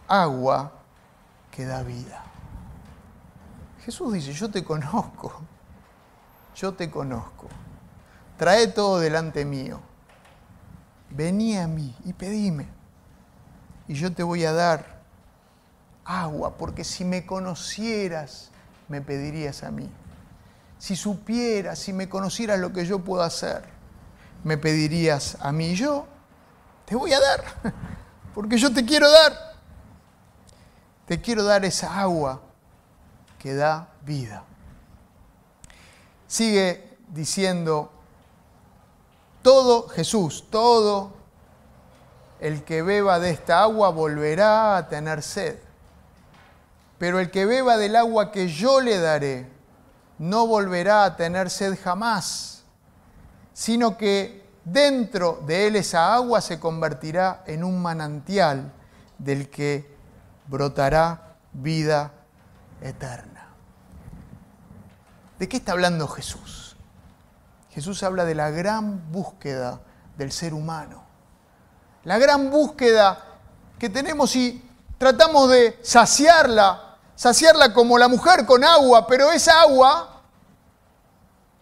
[0.07, 0.71] agua
[1.51, 2.23] que da vida.
[3.83, 5.41] Jesús dice, yo te conozco,
[6.55, 7.47] yo te conozco
[8.39, 9.81] trae todo delante mío.
[11.11, 12.67] Vení a mí y pedime.
[13.87, 14.99] Y yo te voy a dar
[16.05, 18.51] agua, porque si me conocieras,
[18.87, 19.89] me pedirías a mí.
[20.77, 23.63] Si supieras, si me conocieras lo que yo puedo hacer,
[24.43, 25.75] me pedirías a mí.
[25.75, 26.07] Yo
[26.85, 27.43] te voy a dar,
[28.33, 29.49] porque yo te quiero dar.
[31.05, 32.41] Te quiero dar esa agua
[33.39, 34.43] que da vida.
[36.27, 37.91] Sigue diciendo
[39.41, 41.13] todo Jesús, todo
[42.39, 45.57] el que beba de esta agua volverá a tener sed.
[46.97, 49.49] Pero el que beba del agua que yo le daré,
[50.17, 52.63] no volverá a tener sed jamás,
[53.53, 58.71] sino que dentro de él esa agua se convertirá en un manantial
[59.17, 59.89] del que
[60.47, 62.11] brotará vida
[62.81, 63.47] eterna.
[65.37, 66.68] ¿De qué está hablando Jesús?
[67.71, 69.79] Jesús habla de la gran búsqueda
[70.17, 71.03] del ser humano.
[72.03, 73.19] La gran búsqueda
[73.77, 74.63] que tenemos y
[74.97, 80.21] tratamos de saciarla, saciarla como la mujer con agua, pero esa agua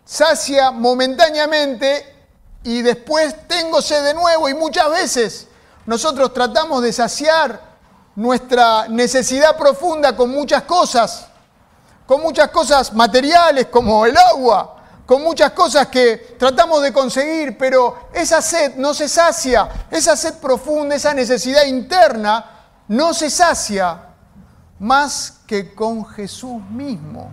[0.05, 2.15] sacia momentáneamente
[2.63, 5.47] y después tengo de nuevo y muchas veces
[5.85, 7.61] nosotros tratamos de saciar
[8.15, 11.27] nuestra necesidad profunda con muchas cosas,
[12.05, 14.76] con muchas cosas materiales como el agua,
[15.07, 20.35] con muchas cosas que tratamos de conseguir, pero esa sed no se sacia, esa sed
[20.35, 22.45] profunda, esa necesidad interna
[22.89, 24.01] no se sacia
[24.79, 27.31] más que con Jesús mismo,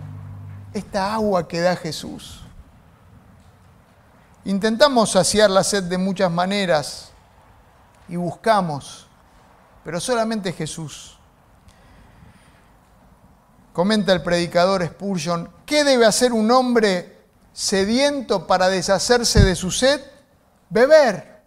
[0.73, 2.45] esta agua que da Jesús.
[4.45, 7.09] Intentamos saciar la sed de muchas maneras
[8.07, 9.05] y buscamos,
[9.83, 11.19] pero solamente Jesús.
[13.73, 17.14] Comenta el predicador Spurgeon, ¿qué debe hacer un hombre
[17.55, 20.01] sediento para deshacerse de su sed?
[20.69, 21.41] Beber.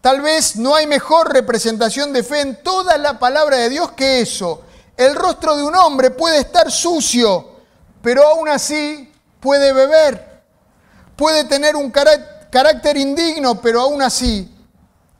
[0.00, 4.22] Tal vez no hay mejor representación de fe en toda la palabra de Dios que
[4.22, 4.62] eso.
[4.96, 7.56] El rostro de un hombre puede estar sucio,
[8.02, 10.42] pero aún así puede beber.
[11.16, 14.56] Puede tener un carácter indigno, pero aún así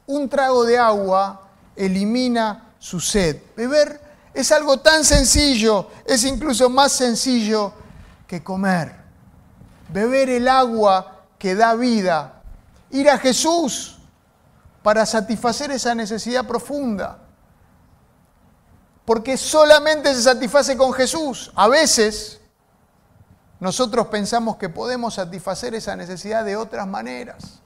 [0.07, 3.37] un trago de agua elimina su sed.
[3.55, 4.01] Beber
[4.33, 7.71] es algo tan sencillo, es incluso más sencillo
[8.25, 9.00] que comer.
[9.91, 12.41] Beber el agua que da vida.
[12.89, 13.97] Ir a Jesús
[14.83, 17.19] para satisfacer esa necesidad profunda.
[19.05, 21.51] Porque solamente se satisface con Jesús.
[21.55, 22.39] A veces
[23.59, 27.59] nosotros pensamos que podemos satisfacer esa necesidad de otras maneras.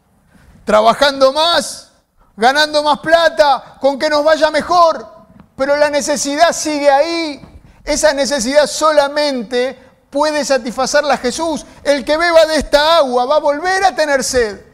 [0.64, 1.92] Trabajando más,
[2.36, 5.16] ganando más plata, con que nos vaya mejor
[5.56, 7.42] pero la necesidad sigue ahí.
[7.84, 9.80] Esa necesidad solamente
[10.16, 11.66] puede satisfacerla Jesús.
[11.84, 14.66] El que beba de esta agua va a volver a tener sed.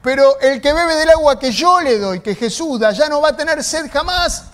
[0.00, 3.20] Pero el que bebe del agua que yo le doy, que Jesús da, ya no
[3.20, 4.44] va a tener sed jamás.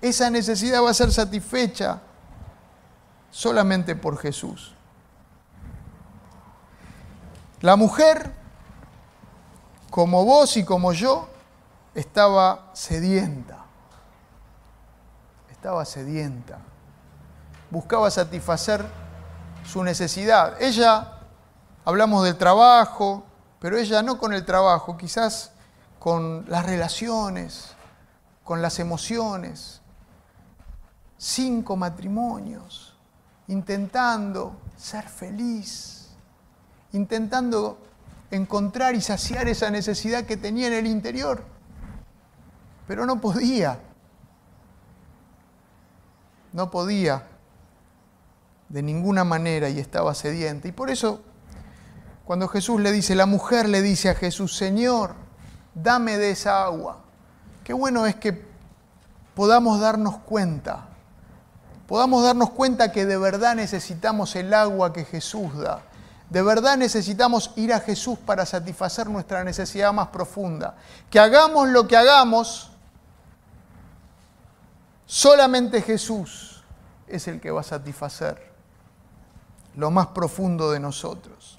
[0.00, 2.00] Esa necesidad va a ser satisfecha
[3.30, 4.74] solamente por Jesús.
[7.60, 8.34] La mujer,
[9.88, 11.28] como vos y como yo,
[11.94, 13.66] estaba sedienta.
[15.52, 16.58] Estaba sedienta.
[17.70, 18.84] Buscaba satisfacer
[19.64, 20.60] su necesidad.
[20.60, 21.18] Ella,
[21.84, 23.24] hablamos del trabajo,
[23.60, 25.52] pero ella no con el trabajo, quizás
[25.98, 27.74] con las relaciones,
[28.44, 29.80] con las emociones.
[31.16, 32.96] Cinco matrimonios,
[33.48, 36.08] intentando ser feliz,
[36.92, 37.78] intentando
[38.30, 41.44] encontrar y saciar esa necesidad que tenía en el interior
[42.90, 43.78] pero no podía.
[46.52, 47.24] No podía
[48.70, 50.68] de ninguna manera y estaba sediente.
[50.68, 51.20] Y por eso,
[52.24, 55.14] cuando Jesús le dice, la mujer le dice a Jesús, Señor,
[55.74, 57.00] dame de esa agua.
[57.62, 58.42] Qué bueno es que
[59.34, 60.86] podamos darnos cuenta,
[61.86, 65.82] podamos darnos cuenta que de verdad necesitamos el agua que Jesús da.
[66.30, 70.76] De verdad necesitamos ir a Jesús para satisfacer nuestra necesidad más profunda.
[71.10, 72.70] Que hagamos lo que hagamos,
[75.10, 76.62] Solamente Jesús
[77.08, 78.49] es el que va a satisfacer
[79.76, 81.58] lo más profundo de nosotros.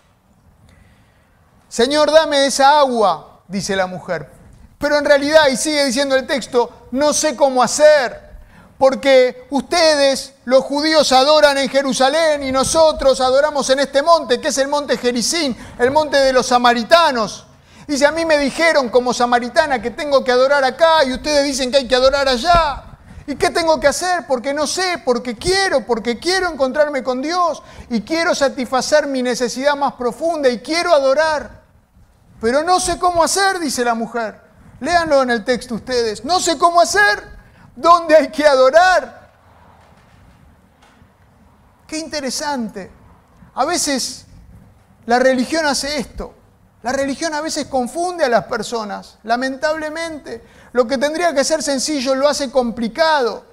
[1.69, 4.29] Señor, dame esa agua, dice la mujer.
[4.77, 8.31] Pero en realidad, y sigue diciendo el texto, no sé cómo hacer,
[8.77, 14.57] porque ustedes, los judíos, adoran en Jerusalén y nosotros adoramos en este monte, que es
[14.57, 17.45] el monte Jericín, el monte de los samaritanos.
[17.87, 21.71] Dice, a mí me dijeron como samaritana que tengo que adorar acá y ustedes dicen
[21.71, 22.90] que hay que adorar allá.
[23.31, 24.27] ¿Y qué tengo que hacer?
[24.27, 29.77] Porque no sé, porque quiero, porque quiero encontrarme con Dios y quiero satisfacer mi necesidad
[29.77, 31.61] más profunda y quiero adorar.
[32.41, 34.41] Pero no sé cómo hacer, dice la mujer.
[34.81, 36.25] Léanlo en el texto ustedes.
[36.25, 37.23] No sé cómo hacer.
[37.73, 39.31] ¿Dónde hay que adorar?
[41.87, 42.91] Qué interesante.
[43.53, 44.25] A veces
[45.05, 46.35] la religión hace esto.
[46.83, 50.43] La religión a veces confunde a las personas, lamentablemente.
[50.73, 53.45] Lo que tendría que ser sencillo lo hace complicado.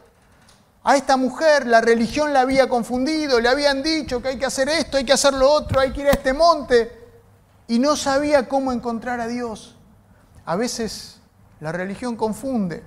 [0.84, 4.68] A esta mujer la religión la había confundido, le habían dicho que hay que hacer
[4.68, 6.98] esto, hay que hacer lo otro, hay que ir a este monte,
[7.66, 9.76] y no sabía cómo encontrar a Dios.
[10.46, 11.20] A veces
[11.60, 12.82] la religión confunde.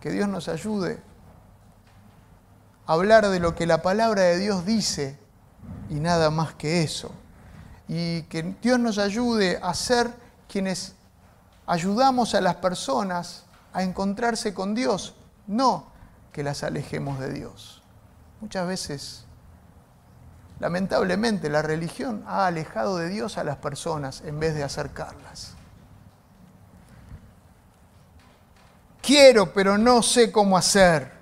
[0.00, 1.00] Que Dios nos ayude
[2.86, 5.18] a hablar de lo que la palabra de Dios dice
[5.90, 7.10] y nada más que eso.
[7.88, 10.10] Y que Dios nos ayude a ser
[10.48, 10.94] quienes
[11.66, 15.14] ayudamos a las personas a encontrarse con Dios,
[15.46, 15.86] no
[16.32, 17.82] que las alejemos de Dios.
[18.40, 19.24] Muchas veces,
[20.60, 25.54] lamentablemente, la religión ha alejado de Dios a las personas en vez de acercarlas.
[29.02, 31.16] Quiero, pero no sé cómo hacer.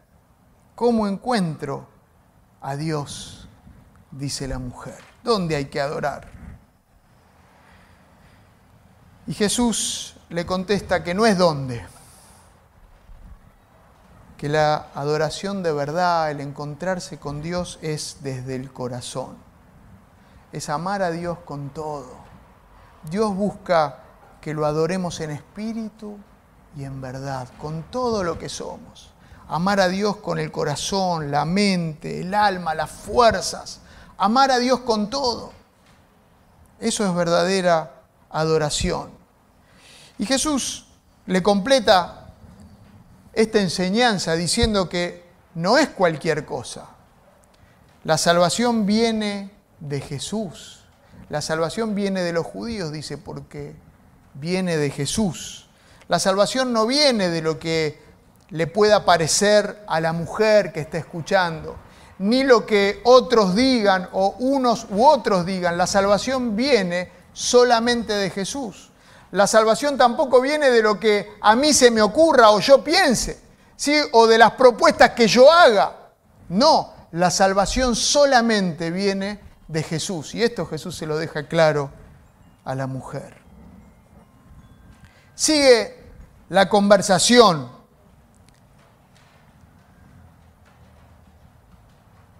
[0.74, 1.87] ¿Cómo encuentro
[2.61, 3.46] a Dios?
[4.11, 4.98] Dice la mujer.
[5.22, 6.28] ¿Dónde hay que adorar?
[9.26, 11.87] Y Jesús le contesta que no es dónde,
[14.37, 19.37] que la adoración de verdad, el encontrarse con Dios es desde el corazón,
[20.51, 22.16] es amar a Dios con todo.
[23.09, 24.01] Dios busca
[24.40, 26.18] que lo adoremos en espíritu
[26.77, 29.12] y en verdad, con todo lo que somos.
[29.47, 33.83] Amar a Dios con el corazón, la mente, el alma, las fuerzas.
[34.18, 35.53] Amar a Dios con todo.
[36.81, 39.13] Eso es verdadera adoración.
[40.18, 40.87] Y Jesús
[41.27, 42.33] le completa
[43.33, 45.24] esta enseñanza diciendo que
[45.55, 46.88] no es cualquier cosa.
[48.05, 49.50] La salvación viene
[49.81, 50.85] de Jesús.
[51.29, 53.74] La salvación viene de los judíos, dice, porque
[54.35, 55.68] viene de Jesús.
[56.09, 58.03] La salvación no viene de lo que
[58.50, 61.77] le pueda parecer a la mujer que está escuchando,
[62.18, 65.79] ni lo que otros digan o unos u otros digan.
[65.79, 68.90] La salvación viene solamente de Jesús.
[69.35, 73.40] La salvación tampoco viene de lo que a mí se me ocurra o yo piense,
[73.75, 73.92] ¿sí?
[74.12, 76.12] o de las propuestas que yo haga.
[76.51, 80.37] No, la salvación solamente viene de Jesús.
[80.37, 81.90] Y esto Jesús se lo deja claro
[82.64, 83.37] a la mujer.
[85.35, 86.12] Sigue
[86.49, 87.68] la conversación.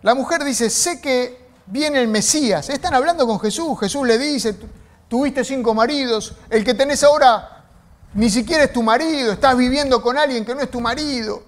[0.03, 2.69] La mujer dice, sé que viene el Mesías.
[2.69, 3.81] Están hablando con Jesús.
[3.81, 4.57] Jesús le dice,
[5.15, 7.67] tuviste cinco maridos, el que tenés ahora
[8.15, 11.41] ni siquiera es tu marido, estás viviendo con alguien que no es tu marido.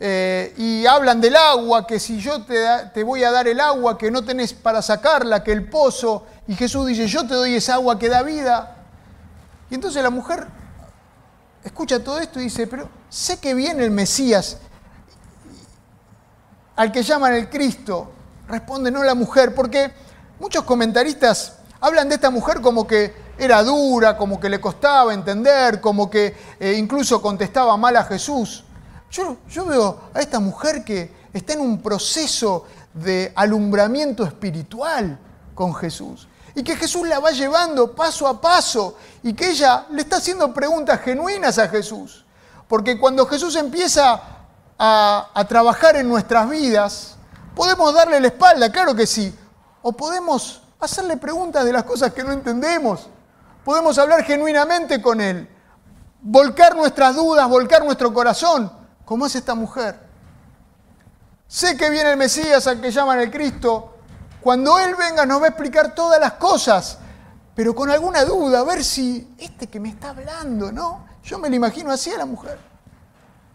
[0.00, 3.98] Eh, y hablan del agua, que si yo te, te, voy a dar el agua
[3.98, 7.74] que no tenés para sacarla, que el pozo, y Jesús dice, yo te doy esa
[7.74, 8.74] agua que da vida.
[9.68, 10.46] Y entonces la mujer
[11.62, 14.56] escucha todo esto y dice, pero sé que viene el Mesías,
[16.74, 18.12] al que llaman el Cristo.
[18.48, 19.92] Responde no la mujer, porque
[20.40, 25.80] muchos comentaristas hablan de esta mujer como que era dura, como que le costaba entender,
[25.80, 28.64] como que eh, incluso contestaba mal a Jesús.
[29.10, 35.18] Yo, yo veo a esta mujer que está en un proceso de alumbramiento espiritual
[35.54, 40.02] con Jesús y que Jesús la va llevando paso a paso y que ella le
[40.02, 42.24] está haciendo preguntas genuinas a Jesús.
[42.68, 44.22] Porque cuando Jesús empieza
[44.78, 47.16] a, a, trabajar en nuestras vidas,
[47.56, 49.34] podemos darle la espalda, claro que sí,
[49.82, 53.08] o podemos hacerle preguntas de las cosas que no entendemos,
[53.64, 55.48] podemos hablar genuinamente con Él,
[56.20, 58.70] volcar nuestras dudas, volcar nuestro corazón
[59.04, 59.98] como es esta mujer.
[61.46, 63.98] Sé que viene el Mesías al que llaman el Cristo.
[64.40, 66.98] Cuando Él venga nos va a explicar todas las cosas,
[67.54, 71.06] pero con alguna duda, a ver si este que me está hablando, ¿no?
[71.22, 72.58] Yo me lo imagino así a la mujer.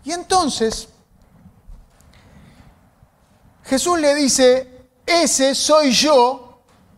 [0.04, 0.88] Y entonces
[3.64, 6.47] Jesús le dice, ese soy yo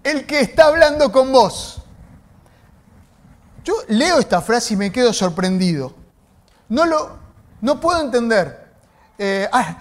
[0.04, 1.82] el que está hablando con vos.
[3.64, 5.94] Yo leo esta frase y me quedo sorprendido.
[6.70, 7.18] No lo,
[7.62, 8.68] no puedo entender.
[9.18, 9.78] Eh, ah,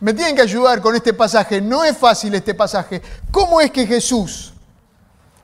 [0.00, 1.60] me tienen que ayudar con este pasaje.
[1.60, 3.00] No es fácil este pasaje.
[3.30, 4.52] ¿Cómo es que Jesús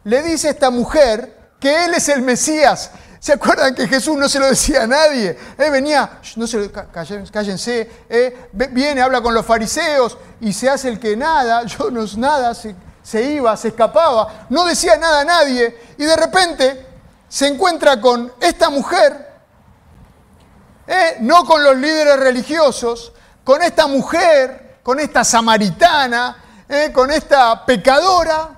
[0.05, 2.91] le dice a esta mujer que Él es el Mesías?
[3.21, 5.37] ¿Se acuerdan que Jesús no se lo decía a nadie?
[5.57, 11.01] Él venía, no se cállense, eh, viene, habla con los fariseos y se hace el
[11.01, 12.77] que nada, yo no nada, se,
[13.09, 16.87] se iba, se escapaba, no decía nada a nadie y de repente
[17.29, 19.29] se encuentra con esta mujer
[20.89, 21.17] ¿eh?
[21.21, 23.13] no con los líderes religiosos,
[23.45, 26.91] con esta mujer, con esta samaritana, ¿eh?
[26.93, 28.57] con esta pecadora,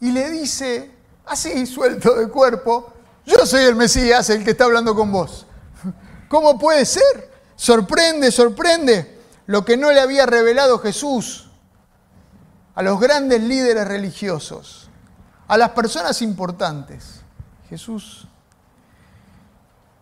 [0.00, 0.90] y le dice,
[1.26, 2.92] así suelto de cuerpo,
[3.26, 5.46] yo soy el Mesías, el que está hablando con vos.
[6.28, 7.30] ¿Cómo puede ser?
[7.56, 11.49] Sorprende, sorprende lo que no le había revelado Jesús
[12.80, 14.88] a los grandes líderes religiosos,
[15.48, 17.20] a las personas importantes.
[17.68, 18.26] Jesús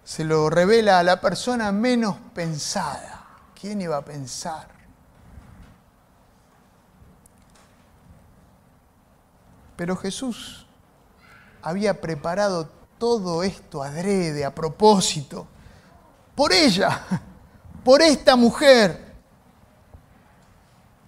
[0.05, 3.27] se lo revela a la persona menos pensada.
[3.61, 4.69] ¿Quién iba a pensar?
[9.75, 10.65] Pero Jesús
[11.63, 15.49] había preparado todo esto adrede, a propósito,
[16.37, 17.01] por ella,
[17.83, 19.08] por esta mujer,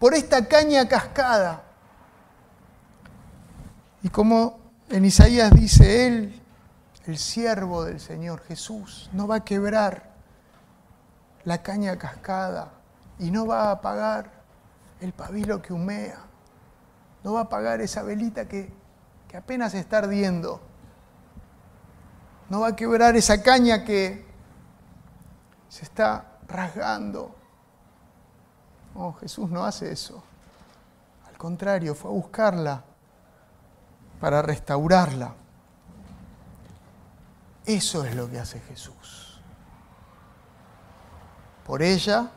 [0.01, 1.63] por esta caña cascada.
[4.03, 4.59] Y como
[4.89, 6.43] en Isaías dice él,
[7.07, 10.11] el siervo del Señor Jesús no va a quebrar
[11.45, 12.73] la caña cascada
[13.19, 14.33] y no va a apagar
[15.01, 16.19] el pabilo que humea,
[17.23, 18.73] no va a apagar esa velita que,
[19.29, 20.63] que apenas está ardiendo,
[22.49, 24.27] no va a quebrar esa caña que
[25.69, 27.40] se está rasgando.
[28.95, 30.23] No, Jesús no hace eso.
[31.29, 32.85] Al contrario, fue a buscarla
[34.21, 35.35] para restaurarla.
[37.65, 39.41] Eso es lo que hace Jesús.
[41.67, 42.31] Por ella,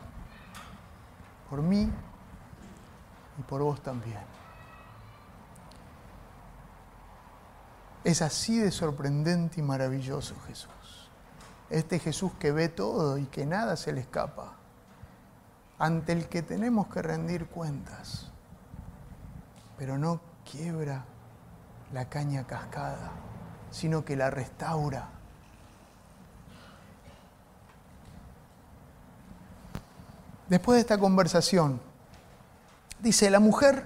[1.50, 1.90] por mí
[3.38, 4.20] y por vos también.
[8.04, 11.10] Es así de sorprendente y maravilloso Jesús.
[11.70, 14.54] Este Jesús que ve todo y que nada se le escapa,
[15.84, 18.32] ante el que tenemos que rendir cuentas,
[19.78, 21.04] pero no quiebra
[21.92, 23.12] la caña cascada,
[23.70, 25.10] sino que la restaura
[30.48, 31.82] después de esta conversación,
[33.00, 33.84] dice, la mujer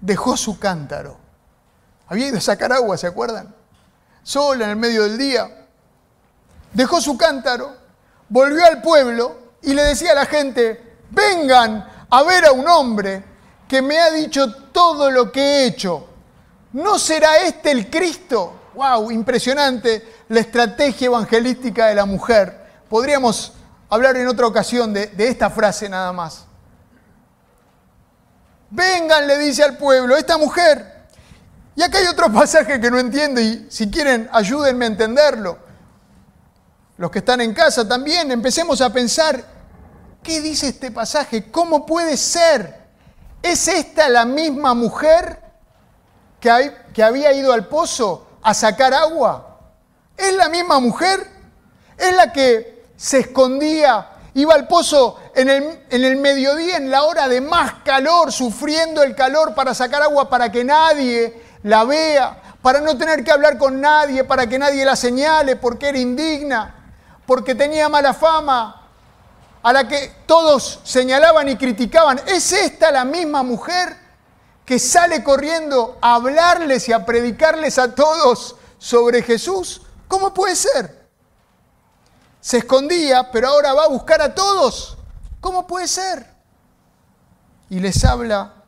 [0.00, 1.16] dejó su cántaro.
[2.06, 3.52] Había ido a sacar agua, ¿se acuerdan?
[4.22, 5.66] Sola en el medio del día.
[6.72, 7.74] Dejó su cántaro,
[8.28, 13.24] volvió al pueblo y le decía a la gente, vengan a ver a un hombre
[13.68, 16.08] que me ha dicho todo lo que he hecho.
[16.72, 18.70] ¿No será este el Cristo?
[18.74, 19.10] ¡Wow!
[19.10, 22.82] Impresionante la estrategia evangelística de la mujer.
[22.88, 23.52] Podríamos
[23.90, 26.46] hablar en otra ocasión de, de esta frase nada más.
[28.70, 30.92] Vengan, le dice al pueblo, esta mujer.
[31.74, 35.58] Y acá hay otro pasaje que no entiendo y si quieren ayúdenme a entenderlo.
[36.96, 39.42] Los que están en casa también, empecemos a pensar,
[40.22, 41.50] ¿qué dice este pasaje?
[41.50, 42.82] ¿Cómo puede ser?
[43.42, 45.40] ¿Es esta la misma mujer
[46.40, 49.58] que, había ido al pozo a sacar agua?
[50.16, 51.26] ¿Es la misma mujer?
[51.98, 55.50] ¿Es la que se escondía Iba al pozo en
[55.90, 60.50] el, mediodía, en la hora de más calor, sufriendo el calor para sacar agua para
[60.50, 64.96] que nadie la vea, para no tener que hablar con nadie, para que nadie la
[64.96, 66.74] señale, porque era indigna,
[67.26, 68.81] porque tenía mala fama,
[69.62, 72.20] a la que todos señalaban y criticaban.
[72.26, 73.96] ¿Es esta la misma mujer
[74.64, 79.82] que sale corriendo a hablarles y a predicarles a todos sobre Jesús?
[80.08, 81.02] ¿Cómo puede ser?
[82.42, 84.98] se escondía, pero ahora va a buscar a todos.
[85.40, 86.26] ¿Cómo puede ser?
[87.70, 88.64] Y les habla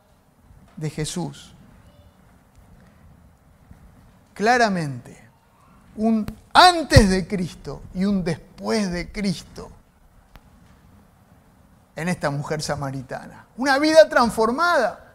[0.77, 1.53] de Jesús.
[4.33, 5.29] Claramente,
[5.97, 9.69] un antes de Cristo y un después de Cristo
[11.95, 13.47] en esta mujer samaritana.
[13.57, 15.13] Una vida transformada.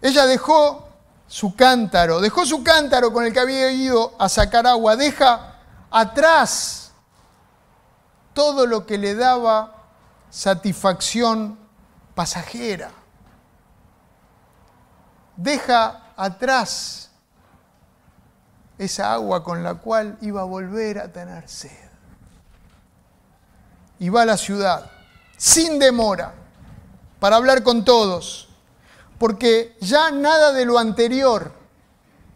[0.00, 0.88] Ella dejó
[1.26, 5.56] su cántaro, dejó su cántaro con el que había ido a sacar agua, deja
[5.90, 6.92] atrás
[8.32, 9.74] todo lo que le daba
[10.30, 11.58] satisfacción
[12.14, 12.90] pasajera.
[15.36, 17.10] Deja atrás
[18.78, 21.89] esa agua con la cual iba a volver a tener sed.
[24.00, 24.90] Y va a la ciudad,
[25.36, 26.34] sin demora,
[27.20, 28.48] para hablar con todos,
[29.18, 31.52] porque ya nada de lo anterior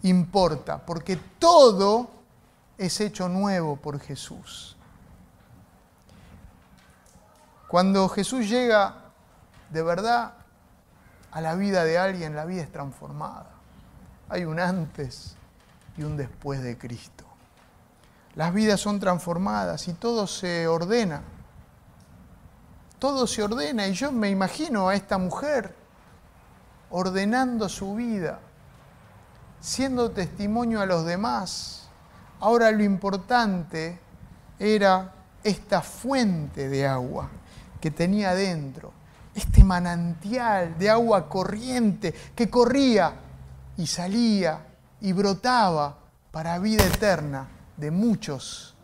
[0.02, 2.10] importa, porque todo
[2.78, 4.76] es hecho nuevo por Jesús.
[7.68, 8.94] Cuando Jesús llega
[9.70, 10.34] de verdad
[11.32, 13.50] a la vida de alguien, la vida es transformada.
[14.28, 15.34] Hay un antes
[15.96, 17.24] y un después de Cristo.
[18.34, 21.22] Las vidas son transformadas y todo se ordena.
[23.04, 25.74] Todo se ordena y yo me imagino a esta mujer
[26.88, 28.40] ordenando su vida,
[29.60, 31.84] siendo testimonio a los demás
[32.40, 33.98] Ahora lo importante
[34.58, 37.28] era esta fuente de agua
[37.78, 38.90] que tenía dentro,
[39.34, 43.12] este manantial de agua corriente que corría
[43.76, 44.60] y salía
[45.02, 45.98] y brotaba
[46.30, 48.74] para vida eterna de muchos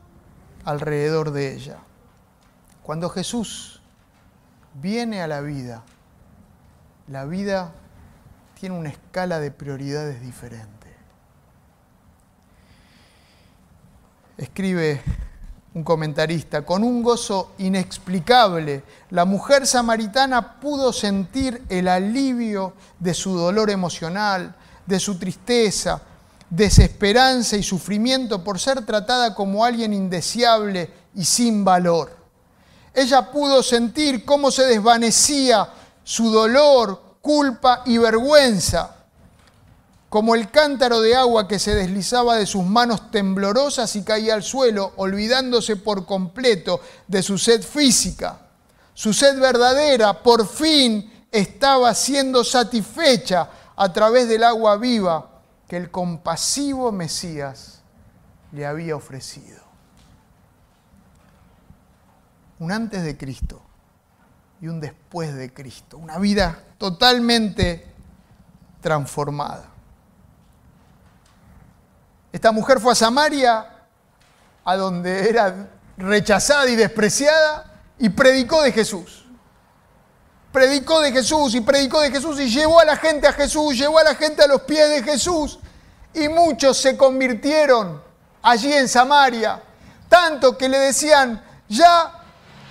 [0.67, 1.79] alrededor de ella.
[2.83, 3.80] Cuando Jesús
[4.75, 5.83] viene a la vida,
[7.09, 7.73] la vida
[8.59, 10.81] tiene una escala de prioridades diferente.
[14.41, 15.03] escribe
[15.75, 23.37] un comentarista, con un gozo inexplicable, la mujer samaritana pudo sentir el alivio de su
[23.37, 24.55] dolor emocional,
[24.87, 26.01] de su tristeza,
[26.49, 32.20] desesperanza y sufrimiento por ser tratada como alguien indeseable y sin valor.
[32.95, 35.69] Ella pudo sentir cómo se desvanecía
[36.03, 38.97] su dolor, culpa y vergüenza
[40.11, 44.43] como el cántaro de agua que se deslizaba de sus manos temblorosas y caía al
[44.43, 48.41] suelo, olvidándose por completo de su sed física.
[48.93, 55.31] Su sed verdadera por fin estaba siendo satisfecha a través del agua viva
[55.69, 57.83] que el compasivo Mesías
[58.51, 59.70] le había ofrecido.
[62.61, 63.61] Un antes de Cristo
[64.61, 67.87] y un después de Cristo, una vida totalmente
[68.83, 69.65] transformada.
[72.31, 73.67] Esta mujer fue a Samaria,
[74.65, 79.25] a donde era rechazada y despreciada, y predicó de Jesús.
[80.53, 83.99] Predicó de Jesús y predicó de Jesús y llevó a la gente a Jesús, llevó
[83.99, 85.59] a la gente a los pies de Jesús.
[86.13, 88.03] Y muchos se convirtieron
[88.43, 89.63] allí en Samaria,
[90.09, 92.20] tanto que le decían, ya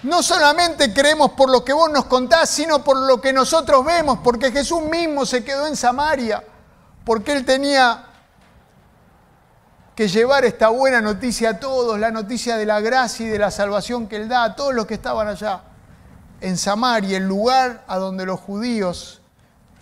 [0.04, 4.20] no solamente creemos por lo que vos nos contás, sino por lo que nosotros vemos,
[4.24, 6.43] porque Jesús mismo se quedó en Samaria,
[7.04, 8.06] porque él tenía
[10.00, 13.52] que llevar esta buena noticia a todos, la noticia de la gracia y de la
[13.52, 15.64] salvación que Él da a todos los que estaban allá.
[16.39, 19.20] en Samaria, el lugar a donde los judíos,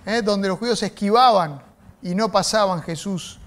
[0.08, 0.24] ¿eh?
[0.24, 1.62] donde los judíos esquivaban
[2.02, 3.40] y no pasaban, Jesús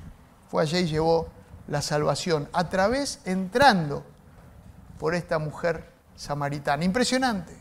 [0.48, 1.26] fue allí y llevó
[1.66, 4.04] la salvación, a través, entrando
[5.00, 5.89] por esta mujer
[6.20, 6.84] samaritana.
[6.84, 7.56] Impresionante,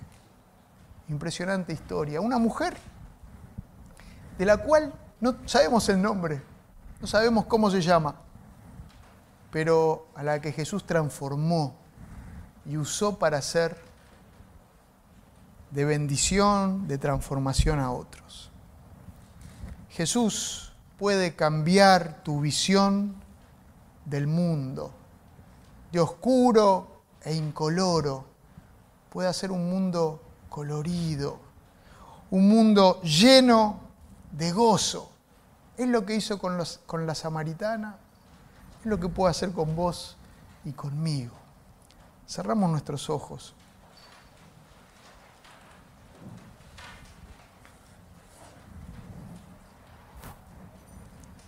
[1.08, 2.20] impresionante historia.
[2.20, 2.76] Una mujer
[4.38, 6.42] de la cual no sabemos el nombre,
[7.00, 8.16] no sabemos cómo se llama,
[9.50, 11.78] pero a la que Jesús transformó
[12.66, 13.82] y usó para ser
[15.72, 18.52] de bendición, de transformación a otros.
[19.90, 23.16] Jesús puede cambiar tu visión
[24.04, 24.92] del mundo,
[25.94, 28.39] de oscuro e incoloro.
[29.10, 31.40] Puede hacer un mundo colorido,
[32.32, 33.80] un mundo lleno
[34.32, 35.12] de gozo.
[35.78, 37.96] Es lo que hizo con, los, con la samaritana,
[38.82, 40.18] es lo que puede hacer con vos
[40.66, 41.36] y conmigo.
[42.28, 43.56] Cerramos nuestros ojos.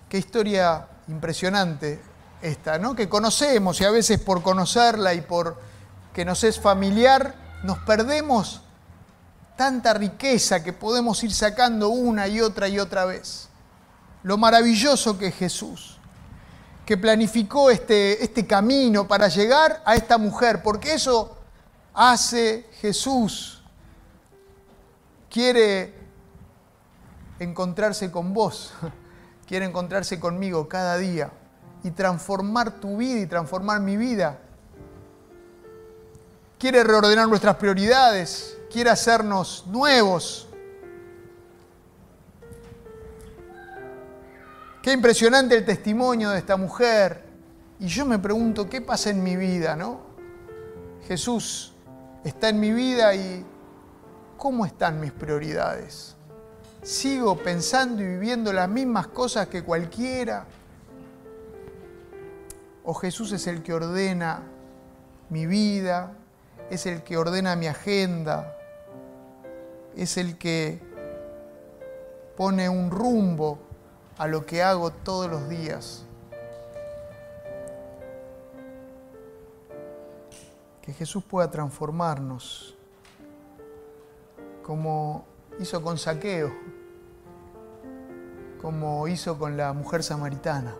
[0.10, 2.02] Qué historia impresionante
[2.42, 2.96] esta, ¿no?
[2.96, 5.58] Que conocemos y a veces por conocerla y por
[6.14, 7.34] que nos es familiar,
[7.64, 8.62] nos perdemos
[9.56, 13.48] tanta riqueza que podemos ir sacando una y otra y otra vez.
[14.24, 15.98] Lo maravilloso que es Jesús,
[16.86, 21.38] que planificó este, este camino para llegar a esta mujer, porque eso
[21.94, 23.62] hace Jesús.
[25.30, 25.94] Quiere
[27.40, 28.74] encontrarse con vos,
[29.48, 31.32] quiere encontrarse conmigo cada día
[31.84, 34.40] y transformar tu vida y transformar mi vida.
[36.62, 40.48] Quiere reordenar nuestras prioridades, quiere hacernos nuevos.
[44.84, 47.24] Qué impresionante el testimonio de esta mujer.
[47.80, 50.02] Y yo me pregunto, ¿qué pasa en mi vida, no?
[51.08, 51.74] Jesús
[52.24, 53.44] está en mi vida y
[54.38, 56.16] ¿cómo están mis prioridades?
[56.84, 60.46] ¿Sigo pensando y viviendo las mismas cosas que cualquiera?
[62.84, 64.44] ¿O Jesús es el que ordena
[65.32, 66.18] mi vida?
[66.72, 68.56] ¿Es el que ordena mi agenda?
[69.94, 70.80] ¿Es el que
[72.38, 73.60] pone un rumbo
[74.18, 76.06] a lo que hago todos los días?
[80.82, 82.78] Que Jesús pueda transformarnos
[84.64, 85.26] como
[85.60, 86.54] hizo con Saqueo,
[88.62, 90.74] como hizo con la mujer samaritana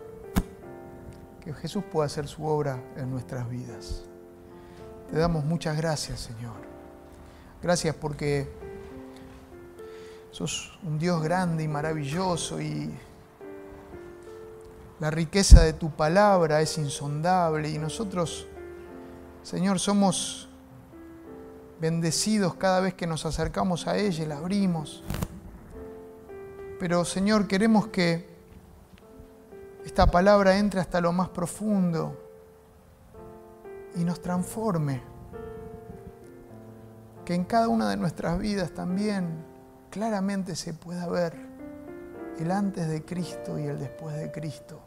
[1.44, 4.06] que Jesús pueda hacer su obra en nuestras vidas.
[5.12, 6.54] Te damos muchas gracias, Señor.
[7.62, 8.48] Gracias porque
[10.30, 12.90] sos un Dios grande y maravilloso y
[15.00, 18.46] la riqueza de tu palabra es insondable y nosotros,
[19.42, 20.48] Señor, somos
[21.78, 25.04] bendecidos cada vez que nos acercamos a ella la abrimos.
[26.80, 28.30] Pero, Señor, queremos que
[29.84, 32.31] esta palabra entre hasta lo más profundo
[33.94, 35.02] y nos transforme.
[37.24, 39.44] Que en cada una de nuestras vidas también
[39.90, 41.36] claramente se pueda ver
[42.38, 44.80] el antes de Cristo y el después de Cristo.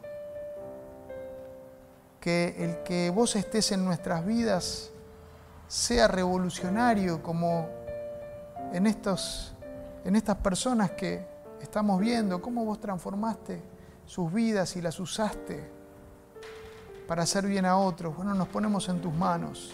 [2.20, 4.90] Que el que vos estés en nuestras vidas
[5.68, 7.68] sea revolucionario como
[8.72, 9.54] en, estos,
[10.04, 11.26] en estas personas que
[11.60, 13.62] estamos viendo, cómo vos transformaste
[14.04, 15.75] sus vidas y las usaste
[17.06, 18.16] para hacer bien a otros.
[18.16, 19.72] Bueno, nos ponemos en tus manos.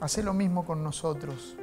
[0.00, 1.56] Haz lo mismo con nosotros.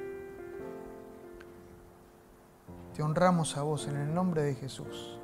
[2.96, 5.18] Te honramos a vos en el nombre de Jesús.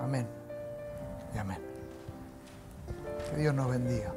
[0.00, 0.26] Amén
[1.34, 1.58] y amén.
[3.30, 4.12] Que Dios nos bendiga.